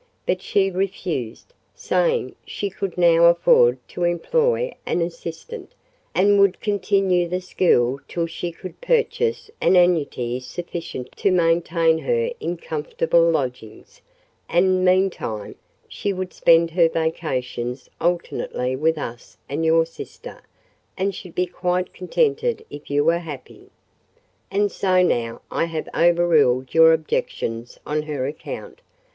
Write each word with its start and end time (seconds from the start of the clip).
But 0.25 0.41
she 0.41 0.71
refused, 0.71 1.53
saying 1.75 2.33
she 2.43 2.71
could 2.71 2.97
now 2.97 3.25
afford 3.25 3.77
to 3.89 4.03
employ 4.03 4.73
an 4.83 4.99
assistant, 4.99 5.73
and 6.15 6.39
would 6.39 6.59
continue 6.59 7.27
the 7.27 7.39
school 7.39 7.99
till 8.07 8.25
she 8.25 8.51
could 8.51 8.81
purchase 8.81 9.51
an 9.61 9.75
annuity 9.75 10.39
sufficient 10.39 11.11
to 11.17 11.29
maintain 11.29 11.99
her 11.99 12.31
in 12.39 12.57
comfortable 12.57 13.21
lodgings; 13.29 14.01
and, 14.49 14.83
meantime, 14.83 15.53
she 15.87 16.11
would 16.13 16.33
spend 16.33 16.71
her 16.71 16.89
vacations 16.89 17.87
alternately 18.01 18.75
with 18.75 18.97
us 18.97 19.37
and 19.47 19.63
your 19.63 19.85
sister, 19.85 20.41
and 20.97 21.13
should 21.13 21.35
be 21.35 21.45
quite 21.45 21.93
contented 21.93 22.65
if 22.71 22.89
you 22.89 23.03
were 23.03 23.19
happy. 23.19 23.69
And 24.49 24.71
so 24.71 25.03
now 25.03 25.43
I 25.51 25.65
have 25.65 25.87
overruled 25.93 26.73
your 26.73 26.91
objections 26.91 27.79
on 27.85 28.01
her 28.01 28.25
account. 28.25 28.81